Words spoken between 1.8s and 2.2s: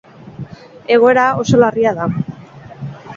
da.